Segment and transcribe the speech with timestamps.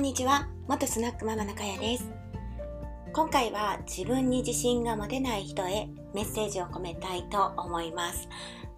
[0.00, 0.48] んにちは。
[0.66, 2.08] 元スナックママのかやです。
[3.12, 8.26] 今回は自分に自信が持てない人へメッセージを込めたいと思います。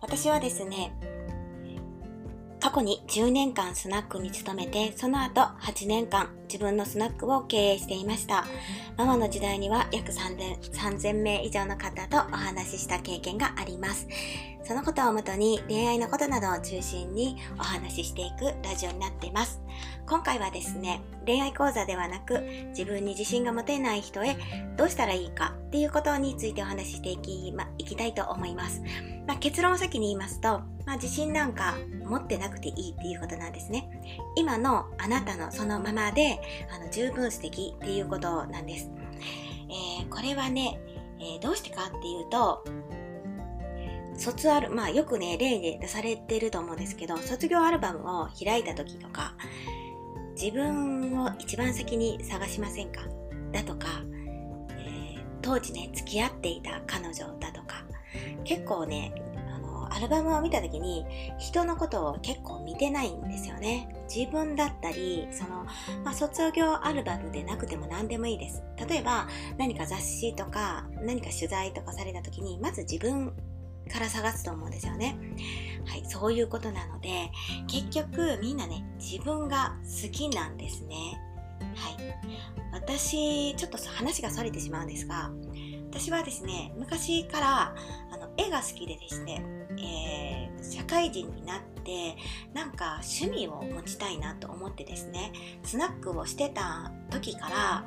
[0.00, 0.96] 私はですね
[2.60, 8.44] 過去に10年間スナックに勤めて、その後8年間自分のスナックを経営していました。
[8.98, 14.06] ママの時代には約3000名以上の方とお話しした経験があります。
[14.62, 19.60] そのことをもとに恋愛のことなどを中心にお話ししていくラジオになっています。
[20.06, 24.36] 今回はですね、恋愛講座ではなく自分に自信が持てない人へ
[24.76, 28.82] どうしたらいいかっていうことについてお話ししていき,、ま、いきたいと思います。
[29.26, 33.88] まあ、結論を先に言いますと、まあ、自信なんか持ってなくていいっていうことなんですね。
[34.34, 38.90] 今のあなたのそのままであの十分素敵っていうことなんです。
[39.68, 40.80] えー、これはね、
[41.20, 42.64] えー、どうしてかっていうと、
[44.16, 49.36] 卒アル、まあよくね、例で出されてると思うんですけど、卒業アルバムを開いた時とか、
[50.34, 53.02] 自分を一番先に探しませんか？
[53.52, 53.86] だとか、
[54.70, 57.84] えー、当時ね、付き合っていた彼女だとか、
[58.42, 59.14] 結構ね、
[59.90, 61.04] アルバムを見た時に
[61.38, 63.88] 人のことを結構見てないんですよね。
[64.14, 65.64] 自分だったり、その、
[66.04, 68.62] まあ、卒業アルバムでなくても何でもいいです。
[68.88, 73.32] 例えば、何か雑誌とか、何か取材とかされた時に、まず自分
[73.90, 75.16] から探すと思うんですよね。
[75.86, 77.30] はい、そういうことなので、
[77.66, 81.20] 結局みんなね、自分が好きなんですね。
[81.74, 81.96] はい。
[82.72, 85.30] 私、ちょっと話が逸れてしまうんですが、
[85.90, 87.74] 私はですね、昔から
[88.12, 89.44] あ絵が好きでですね、
[89.78, 92.16] えー、社会人になって、
[92.54, 95.32] なんか趣味を持ちたいなと思ってですね、
[95.62, 97.84] スナックをしてた時から、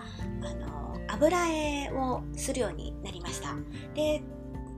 [0.49, 3.55] あの、油絵をするようになりました。
[3.93, 4.23] で、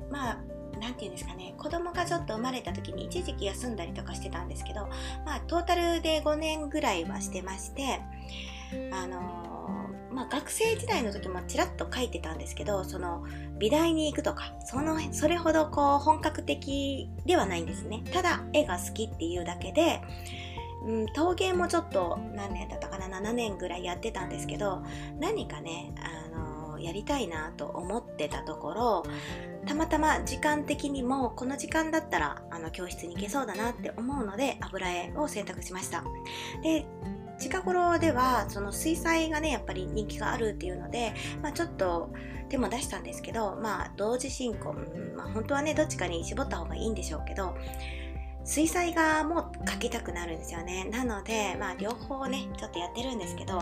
[0.10, 0.38] まあ、
[0.80, 4.90] 何て言うんですかね子供がちょっと生まれた時に一時期休んだりとかしてたんですけど
[5.26, 8.02] まあトータルで5年ぐらいはしてまして
[8.92, 9.55] あの
[10.16, 13.26] まあ、学生時代の時もちらっと書いてたんですけどその
[13.60, 18.02] 美大に行くとかそのそれほどこう本格的ではないんですね。
[18.14, 20.02] ただ絵が好きっていうだけで、
[20.88, 24.84] うん、陶芸もちょっと何年だったかな7年ぐらいやってたんですけど
[25.20, 29.04] 何かねあのやりたいなと思ってたところ
[29.66, 36.04] たまたま時間的にもこの時間だったらあの教室に行けそうだなって思うので油絵を選択しました。
[36.62, 36.86] で
[37.40, 42.12] 近頃ではその水彩がねやっぱり人気があるっていうので、まあ、ちょっと
[42.50, 44.74] 手も出したんですけどまあ同時進行、
[45.16, 47.56] まあ、本当はねどっちかに絞った方がいいんでしょうけど
[48.44, 50.86] 水彩画も描きたくなるんですよね。
[50.92, 53.62] なのでまあ両方ねちょっとやってるんですけど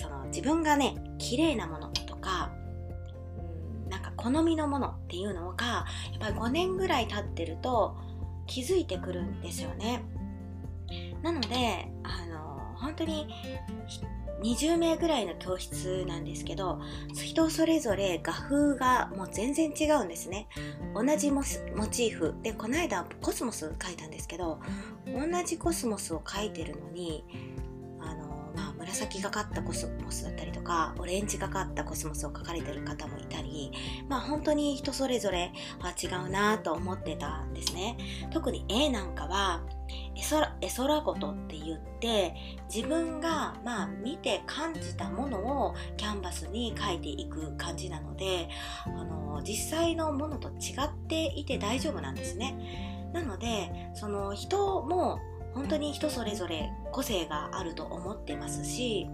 [0.00, 2.50] その自分がね綺麗なものとか
[3.90, 5.84] なんか好みのものっていうのがや
[6.16, 7.94] っぱり5年ぐらい経ってると
[8.46, 10.02] 気づいてくるんですよね。
[11.22, 11.91] なので
[12.82, 13.28] 本当に
[14.42, 16.80] 20名ぐらいの教室なんですけど
[17.14, 20.48] 人それぞれ画風がもう全然違うんですね。
[20.94, 22.34] 同じモチーフ。
[22.42, 24.60] でこの間コスモス描いたんですけど
[25.06, 27.24] 同じコスモスを描いてるのに
[28.00, 33.70] あのま紫がかったコスモスだったりとかオレンジがかったコスモスを描かれてる方もいたり
[34.08, 37.96] まあ本当に人それぞれは違うなと思ってたんですね。
[38.32, 39.62] 特に A なんかは
[40.14, 42.34] 絵空絵空事って言って
[42.72, 48.48] 自分がまあ見て感じたものをキャンバスに描いていく感じなので
[48.86, 50.52] あの実際のものと違
[50.84, 53.10] っていて大丈夫なんですね。
[53.12, 55.18] なのでその人も
[55.54, 59.06] 本当に人それぞれ個性があると思ってますし、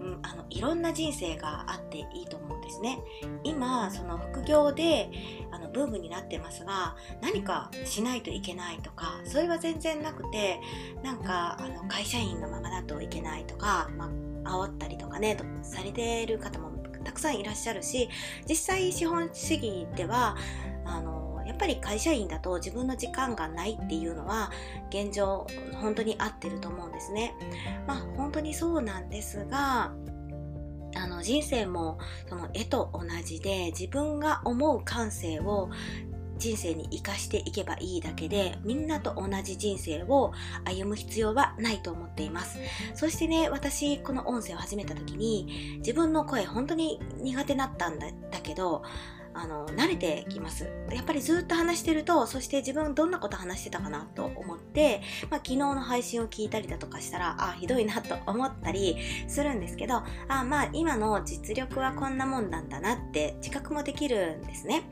[0.00, 2.98] うん、あのいろんな人生があっていいと思うんですね。
[3.44, 5.10] 今その副業で
[5.50, 10.60] あのブームになってますが何かしないといけないとかそれは全然なくて
[11.02, 14.10] なんかあの会社員のままだといけないとか、ま
[14.44, 16.70] あ、煽ったりとかねとされている方も
[17.04, 18.08] たくさんいらっしゃるし
[18.48, 20.36] 実際資本主義では
[20.84, 21.19] あの
[21.50, 24.52] やっぱり会社員だと自分の時間がないっていうのは
[24.88, 27.34] 現状本当に合ってると思うんですね。
[27.88, 29.92] まあ本当にそうなんですが
[30.94, 31.98] あの人生も
[32.28, 35.70] その絵と同じで自分が思う感性を
[36.38, 40.32] 人生に生かしていけばいいだけでみんなと同じ人生を
[40.64, 42.58] 歩む必要はないと思っています
[42.94, 48.06] そしてね私この音声を始めた時に自分の声本当に苦手だったんだ
[48.42, 48.82] けど
[49.34, 50.68] あの慣れてきます。
[50.90, 58.96] やっぱりずっと話してるとそして自分どんなこと話してたかなと思って、まあ、昨日の配信を聞いたりだとかしたらあひどいなと思ったり
[59.28, 64.82] するんですけどあまあ今の実力はこんなもんなんだなって自覚もできるんですね。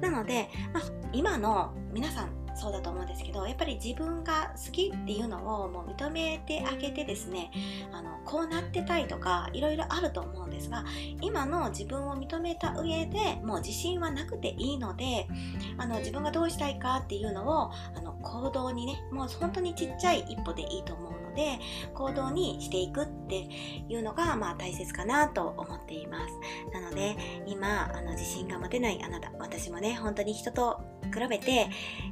[0.00, 0.82] なので、まあ、
[1.12, 7.50] 今の皆さんそうだと思うんですけどやっぱり自分が好きっていうのをもう認めてあげてですね
[7.92, 10.84] あのこうなってたいとかいろいろあると思うんですが
[11.20, 15.28] 今の自分を認めた上でもう自信はなくていいので
[15.76, 21.60] あの自分がどうしたいかっていうのをあの行動にねもう本当にちっちゃい一歩でいいと思うので
[21.94, 23.46] 行動にしていくって
[23.88, 26.34] いうのが、まあ、大切かなと思っています。
[26.72, 27.16] なので
[27.46, 30.80] 今あの自信が持てないあなた私もね本当に人と
[31.14, 31.68] 比べて、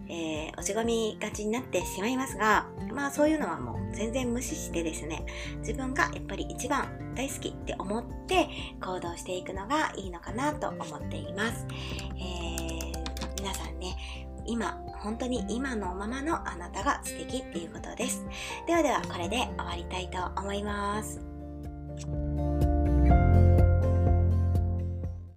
[0.08, 5.24] えー、落ち込みがちになってしまいますがまあそういうのはもう全然無視してですね
[5.58, 8.48] 自分がやっぱり一番大好きって思って
[8.80, 11.66] 行動していくのがいいのかなと思っています、
[12.16, 13.96] えー、皆さんね
[14.46, 18.24] 今本当に今のままのあなたが素敵っていうことです。
[18.66, 21.33] ではではこれで終わりたいと思います。